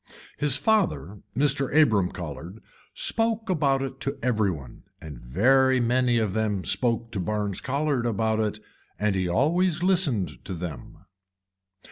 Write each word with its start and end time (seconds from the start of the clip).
His 0.39 0.55
father 0.57 1.21
Mr. 1.37 1.71
Abram 1.79 2.09
Colhard 2.09 2.63
spoke 2.91 3.51
about 3.51 3.83
it 3.83 3.99
to 3.99 4.17
every 4.23 4.49
one 4.49 4.81
and 4.99 5.19
very 5.21 5.79
many 5.79 6.17
of 6.17 6.33
them 6.33 6.63
spoke 6.63 7.11
to 7.11 7.19
Barnes 7.19 7.61
Colhard 7.61 8.07
about 8.07 8.39
it 8.39 8.57
and 8.97 9.13
he 9.13 9.29
always 9.29 9.83
listened 9.83 10.43
to 10.43 10.55
them. 10.55 11.05